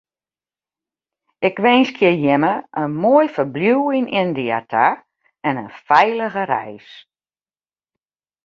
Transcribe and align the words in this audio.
Ik 1.47 1.55
winskje 1.63 2.09
jimme 2.23 2.53
in 2.81 2.91
moai 3.01 3.27
ferbliuw 3.35 3.83
yn 3.97 4.11
Yndia 4.21 4.59
ta 4.71 4.87
en 5.47 5.55
in 5.65 5.73
feilige 5.87 6.43
reis. 6.53 6.89